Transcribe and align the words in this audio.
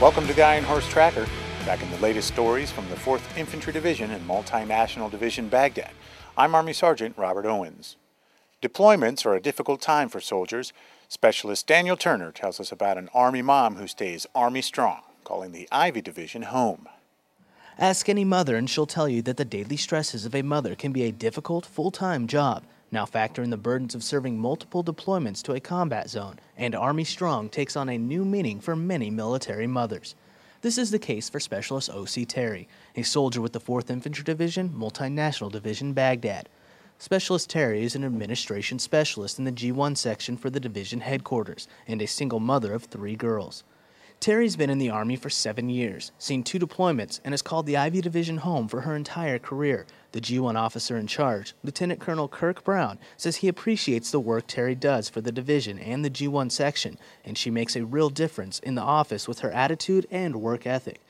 Welcome 0.00 0.28
to 0.28 0.32
the 0.32 0.42
Ironhorse 0.42 0.88
Tracker. 0.88 1.26
Back 1.66 1.82
in 1.82 1.90
the 1.90 1.98
latest 1.98 2.28
stories 2.28 2.70
from 2.70 2.88
the 2.88 2.94
4th 2.94 3.36
Infantry 3.36 3.72
Division 3.72 4.12
and 4.12 4.24
Multinational 4.28 5.10
Division 5.10 5.48
Baghdad. 5.48 5.90
I'm 6.36 6.54
Army 6.54 6.72
Sergeant 6.72 7.18
Robert 7.18 7.44
Owens. 7.44 7.96
Deployments 8.62 9.26
are 9.26 9.34
a 9.34 9.40
difficult 9.40 9.80
time 9.80 10.08
for 10.08 10.20
soldiers. 10.20 10.72
Specialist 11.08 11.66
Daniel 11.66 11.96
Turner 11.96 12.30
tells 12.30 12.60
us 12.60 12.70
about 12.70 12.96
an 12.96 13.08
Army 13.12 13.42
mom 13.42 13.74
who 13.74 13.88
stays 13.88 14.24
Army 14.36 14.62
strong, 14.62 15.00
calling 15.24 15.50
the 15.50 15.68
Ivy 15.72 16.00
Division 16.00 16.42
home. 16.42 16.88
Ask 17.76 18.08
any 18.08 18.24
mother, 18.24 18.54
and 18.54 18.70
she'll 18.70 18.86
tell 18.86 19.08
you 19.08 19.20
that 19.22 19.36
the 19.36 19.44
daily 19.44 19.76
stresses 19.76 20.24
of 20.24 20.32
a 20.32 20.42
mother 20.42 20.76
can 20.76 20.92
be 20.92 21.02
a 21.02 21.12
difficult, 21.12 21.66
full 21.66 21.90
time 21.90 22.28
job. 22.28 22.62
Now 22.90 23.04
factor 23.04 23.42
in 23.42 23.50
the 23.50 23.58
burdens 23.58 23.94
of 23.94 24.02
serving 24.02 24.38
multiple 24.38 24.82
deployments 24.82 25.42
to 25.42 25.52
a 25.52 25.60
combat 25.60 26.08
zone, 26.08 26.38
and 26.56 26.74
Army 26.74 27.04
Strong 27.04 27.50
takes 27.50 27.76
on 27.76 27.90
a 27.90 27.98
new 27.98 28.24
meaning 28.24 28.60
for 28.60 28.74
many 28.74 29.10
military 29.10 29.66
mothers. 29.66 30.14
This 30.62 30.78
is 30.78 30.90
the 30.90 30.98
case 30.98 31.28
for 31.28 31.38
Specialist 31.38 31.90
O.C. 31.92 32.24
Terry, 32.24 32.66
a 32.96 33.02
soldier 33.02 33.42
with 33.42 33.52
the 33.52 33.60
4th 33.60 33.90
Infantry 33.90 34.24
Division, 34.24 34.70
Multinational 34.70 35.52
Division, 35.52 35.92
Baghdad. 35.92 36.48
Specialist 36.98 37.50
Terry 37.50 37.84
is 37.84 37.94
an 37.94 38.04
administration 38.04 38.78
specialist 38.78 39.38
in 39.38 39.44
the 39.44 39.52
G1 39.52 39.96
section 39.96 40.36
for 40.36 40.50
the 40.50 40.58
division 40.58 41.00
headquarters 41.00 41.68
and 41.86 42.00
a 42.00 42.06
single 42.06 42.40
mother 42.40 42.72
of 42.72 42.84
three 42.84 43.14
girls. 43.14 43.62
Terry's 44.20 44.56
been 44.56 44.68
in 44.68 44.78
the 44.78 44.90
Army 44.90 45.14
for 45.14 45.30
seven 45.30 45.68
years, 45.68 46.10
seen 46.18 46.42
two 46.42 46.58
deployments, 46.58 47.20
and 47.24 47.32
has 47.32 47.40
called 47.40 47.66
the 47.66 47.76
Ivy 47.76 48.00
Division 48.00 48.38
home 48.38 48.66
for 48.66 48.80
her 48.80 48.96
entire 48.96 49.38
career. 49.38 49.86
The 50.10 50.20
G1 50.20 50.56
officer 50.56 50.96
in 50.96 51.06
charge, 51.06 51.54
Lieutenant 51.62 52.00
Colonel 52.00 52.26
Kirk 52.26 52.64
Brown, 52.64 52.98
says 53.16 53.36
he 53.36 53.46
appreciates 53.46 54.10
the 54.10 54.18
work 54.18 54.48
Terry 54.48 54.74
does 54.74 55.08
for 55.08 55.20
the 55.20 55.30
division 55.30 55.78
and 55.78 56.04
the 56.04 56.10
G1 56.10 56.50
section, 56.50 56.98
and 57.24 57.38
she 57.38 57.48
makes 57.48 57.76
a 57.76 57.84
real 57.84 58.10
difference 58.10 58.58
in 58.58 58.74
the 58.74 58.82
office 58.82 59.28
with 59.28 59.38
her 59.38 59.52
attitude 59.52 60.04
and 60.10 60.42
work 60.42 60.66
ethic. 60.66 61.00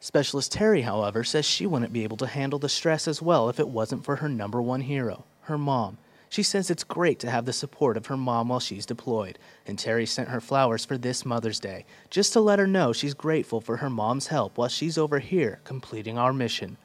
Specialist 0.00 0.50
Terry, 0.50 0.82
however, 0.82 1.22
says 1.22 1.44
she 1.44 1.64
wouldn't 1.64 1.92
be 1.92 2.02
able 2.02 2.16
to 2.16 2.26
handle 2.26 2.58
the 2.58 2.68
stress 2.68 3.06
as 3.06 3.22
well 3.22 3.48
if 3.48 3.60
it 3.60 3.68
wasn't 3.68 4.04
for 4.04 4.16
her 4.16 4.28
number 4.28 4.60
one 4.60 4.80
hero, 4.80 5.24
her 5.42 5.58
mom. 5.58 5.98
She 6.30 6.42
says 6.42 6.70
it's 6.70 6.84
great 6.84 7.18
to 7.20 7.30
have 7.30 7.46
the 7.46 7.52
support 7.52 7.96
of 7.96 8.06
her 8.06 8.16
mom 8.16 8.48
while 8.48 8.60
she's 8.60 8.84
deployed, 8.84 9.38
and 9.66 9.78
Terry 9.78 10.04
sent 10.04 10.28
her 10.28 10.40
flowers 10.40 10.84
for 10.84 10.98
this 10.98 11.24
Mother's 11.24 11.58
Day, 11.58 11.86
just 12.10 12.32
to 12.34 12.40
let 12.40 12.58
her 12.58 12.66
know 12.66 12.92
she's 12.92 13.14
grateful 13.14 13.60
for 13.60 13.78
her 13.78 13.88
mom's 13.88 14.26
help 14.26 14.58
while 14.58 14.68
she's 14.68 14.98
over 14.98 15.20
here 15.20 15.60
completing 15.64 16.18
our 16.18 16.32
mission. 16.32 16.76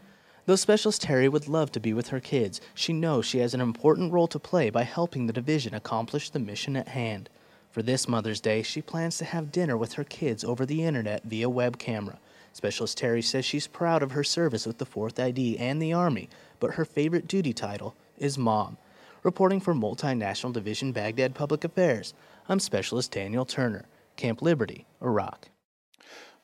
Though 0.46 0.56
Specialist 0.56 1.02
Terry 1.02 1.30
would 1.30 1.48
love 1.48 1.72
to 1.72 1.80
be 1.80 1.94
with 1.94 2.10
her 2.10 2.20
kids, 2.20 2.62
she 2.74 2.94
knows 2.94 3.26
she 3.26 3.40
has 3.40 3.54
an 3.54 3.62
important 3.62 4.12
role 4.12 4.28
to 4.28 4.40
play 4.40 4.70
by 4.70 4.84
helping 4.84 5.26
the 5.26 5.34
division 5.34 5.74
accomplish 5.74 6.30
the 6.30 6.40
mission 6.40 6.76
at 6.76 6.90
hand. 6.90 7.30
For 7.72 7.82
this 7.82 8.08
Mother's 8.08 8.42
Day, 8.42 8.62
she 8.62 8.82
plans 8.82 9.18
to 9.18 9.26
have 9.26 9.52
dinner 9.52 9.76
with 9.76 9.94
her 9.94 10.04
kids 10.04 10.44
over 10.44 10.66
the 10.66 10.84
internet 10.84 11.24
via 11.24 11.50
web 11.50 11.80
camera. 11.80 12.20
Specialist 12.52 12.98
Terry 12.98 13.22
says 13.22 13.46
she's 13.46 13.68
proud 13.68 14.04
of 14.04 14.12
her 14.12 14.24
service 14.24 14.68
with 14.68 14.78
the 14.78 14.86
4th 14.86 15.18
ID 15.18 15.58
and 15.58 15.82
the 15.82 15.92
Army, 15.92 16.30
but 16.60 16.76
her 16.76 16.86
favorite 16.86 17.28
duty 17.28 17.52
title 17.52 17.96
is 18.18 18.38
Mom. 18.38 18.78
Reporting 19.24 19.62
for 19.62 19.74
Multinational 19.74 20.52
Division 20.52 20.92
Baghdad 20.92 21.34
Public 21.34 21.64
Affairs, 21.64 22.14
I'm 22.50 22.60
Specialist 22.60 23.14
Daniel 23.14 23.46
Turner, 23.46 23.86
Camp 24.18 24.42
Liberty, 24.42 24.86
Iraq. 25.02 25.48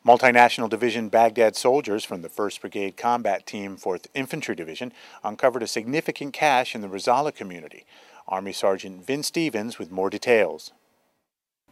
Multinational 0.08 0.70
Division 0.70 1.10
Baghdad 1.10 1.58
soldiers 1.58 2.06
from 2.06 2.22
the 2.22 2.30
1st 2.30 2.62
Brigade 2.62 2.96
Combat 2.96 3.46
Team, 3.46 3.76
4th 3.76 4.06
Infantry 4.14 4.56
Division, 4.56 4.94
uncovered 5.26 5.62
a 5.62 5.68
significant 5.68 6.32
cache 6.32 6.74
in 6.74 6.80
the 6.80 6.88
Rizala 6.88 7.36
community. 7.36 7.86
Army 8.30 8.54
Sergeant 8.54 9.06
Vin 9.06 9.24
Stevens 9.24 9.78
with 9.78 9.92
more 9.92 10.10
details. 10.10 10.72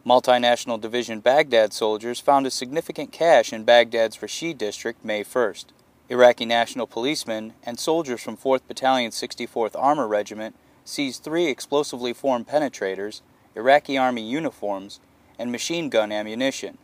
Multinational 0.04 0.78
Division 0.78 1.20
Baghdad 1.20 1.72
soldiers 1.72 2.20
found 2.20 2.46
a 2.46 2.50
significant 2.50 3.12
cache 3.12 3.50
in 3.50 3.64
Baghdad's 3.64 4.20
Rashid 4.20 4.58
district 4.58 5.02
May 5.06 5.24
1st. 5.24 5.64
Iraqi 6.10 6.44
national 6.44 6.86
policemen 6.86 7.54
and 7.64 7.78
soldiers 7.78 8.20
from 8.20 8.36
4th 8.36 8.68
Battalion 8.68 9.10
64th 9.10 9.74
Armor 9.74 10.06
Regiment 10.06 10.54
seized 10.88 11.22
three 11.22 11.46
explosively 11.46 12.12
formed 12.12 12.48
penetrators, 12.48 13.20
Iraqi 13.54 13.98
Army 13.98 14.22
uniforms, 14.22 15.00
and 15.38 15.52
machine 15.52 15.88
gun 15.88 16.10
ammunition. 16.10 16.78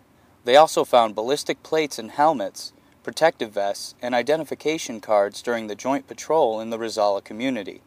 They 0.45 0.57
also 0.57 0.85
found 0.85 1.15
ballistic 1.15 1.63
plates 1.63 1.99
and 1.99 2.11
helmets, 2.11 2.73
protective 3.03 3.53
vests, 3.53 3.95
and 4.03 4.15
identification 4.15 5.01
cards 5.01 5.43
during 5.43 5.67
the 5.67 5.75
joint 5.75 6.07
patrol 6.07 6.61
in 6.61 6.71
the 6.71 6.79
Rizala 6.79 7.25
community. 7.25 7.81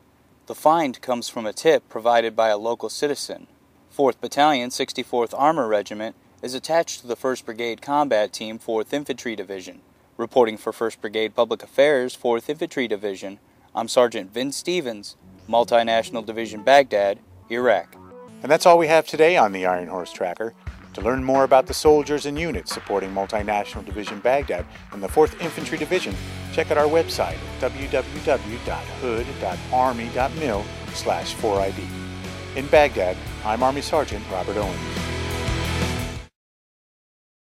The 0.48 0.56
find 0.56 1.02
comes 1.02 1.30
from 1.30 1.46
a 1.46 1.54
tip 1.54 1.88
provided 1.90 2.36
by 2.36 2.50
a 2.50 2.58
local 2.58 2.90
citizen. 2.90 3.48
4th 3.96 4.20
Battalion, 4.20 4.70
64th 4.70 5.34
Armor 5.38 5.68
Regiment, 5.68 6.16
is 6.42 6.54
attached 6.54 7.02
to 7.02 7.08
the 7.08 7.16
1st 7.16 7.46
Brigade 7.46 7.82
Combat 7.82 8.32
Team, 8.32 8.60
4th 8.60 8.94
Infantry 8.94 9.36
Division. 9.36 9.82
Reporting 10.18 10.58
for 10.58 10.72
1st 10.72 11.02
Brigade 11.02 11.36
Public 11.36 11.64
Affairs, 11.64 12.16
4th 12.16 12.50
Infantry 12.50 12.88
Division, 12.88 13.40
I'm 13.76 13.88
Sergeant 13.88 14.32
Vince 14.34 14.56
Stevens, 14.58 15.16
Multinational 15.48 16.26
Division 16.26 16.64
Baghdad, 16.64 17.20
Iraq. 17.50 17.96
And 18.44 18.52
that's 18.52 18.66
all 18.66 18.78
we 18.78 18.88
have 18.88 19.08
today 19.08 19.38
on 19.38 19.52
the 19.52 19.64
Ironhorse 19.64 20.14
Tracker. 20.14 20.54
To 20.94 21.02
learn 21.02 21.24
more 21.24 21.44
about 21.44 21.68
the 21.68 21.74
soldiers 21.74 22.26
and 22.26 22.40
units 22.40 22.74
supporting 22.74 23.14
Multinational 23.14 23.86
Division 23.86 24.20
Baghdad 24.20 24.66
and 24.92 25.02
the 25.02 25.08
4th 25.08 25.40
Infantry 25.40 25.78
Division, 25.78 26.16
check 26.54 26.72
out 26.72 26.78
our 26.78 26.88
website 26.88 27.38
at 27.62 27.72
www.hood.army.mil 27.72 30.66
slash 30.94 31.36
4ID. 31.36 31.88
In 32.56 32.66
Baghdad, 32.68 33.16
I'm 33.46 33.62
Army 33.62 33.82
Sergeant 33.82 34.26
Robert 34.32 34.58
Owens. 34.58 35.07